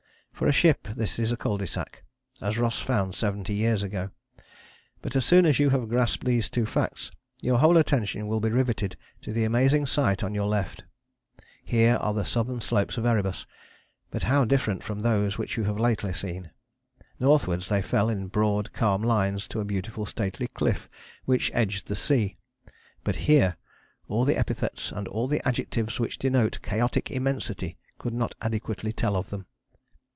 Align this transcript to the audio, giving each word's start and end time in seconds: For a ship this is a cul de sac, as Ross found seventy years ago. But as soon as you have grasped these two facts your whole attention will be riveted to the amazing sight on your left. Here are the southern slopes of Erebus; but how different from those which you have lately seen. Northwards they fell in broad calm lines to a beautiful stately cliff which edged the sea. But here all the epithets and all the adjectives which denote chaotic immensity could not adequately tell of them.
For 0.33 0.47
a 0.47 0.51
ship 0.51 0.87
this 0.97 1.19
is 1.19 1.31
a 1.31 1.37
cul 1.37 1.59
de 1.59 1.67
sac, 1.67 2.01
as 2.41 2.57
Ross 2.57 2.79
found 2.79 3.13
seventy 3.13 3.53
years 3.53 3.83
ago. 3.83 4.09
But 5.03 5.15
as 5.15 5.23
soon 5.23 5.45
as 5.45 5.59
you 5.59 5.69
have 5.69 5.87
grasped 5.87 6.25
these 6.25 6.49
two 6.49 6.65
facts 6.65 7.11
your 7.43 7.59
whole 7.59 7.77
attention 7.77 8.25
will 8.27 8.39
be 8.39 8.49
riveted 8.49 8.97
to 9.21 9.33
the 9.33 9.43
amazing 9.43 9.85
sight 9.85 10.23
on 10.23 10.33
your 10.33 10.47
left. 10.47 10.83
Here 11.63 11.95
are 11.97 12.15
the 12.15 12.25
southern 12.25 12.59
slopes 12.59 12.97
of 12.97 13.05
Erebus; 13.05 13.45
but 14.09 14.23
how 14.23 14.43
different 14.43 14.81
from 14.81 15.01
those 15.01 15.37
which 15.37 15.57
you 15.57 15.65
have 15.65 15.77
lately 15.77 16.11
seen. 16.11 16.49
Northwards 17.19 17.69
they 17.69 17.83
fell 17.83 18.09
in 18.09 18.25
broad 18.25 18.73
calm 18.73 19.03
lines 19.03 19.47
to 19.49 19.59
a 19.59 19.63
beautiful 19.63 20.07
stately 20.07 20.47
cliff 20.47 20.89
which 21.25 21.51
edged 21.53 21.85
the 21.85 21.95
sea. 21.95 22.35
But 23.03 23.17
here 23.29 23.57
all 24.07 24.25
the 24.25 24.39
epithets 24.39 24.91
and 24.91 25.07
all 25.07 25.27
the 25.27 25.47
adjectives 25.47 25.99
which 25.99 26.17
denote 26.17 26.63
chaotic 26.63 27.11
immensity 27.11 27.77
could 27.99 28.13
not 28.15 28.33
adequately 28.41 28.91
tell 28.91 29.15
of 29.15 29.29
them. 29.29 29.45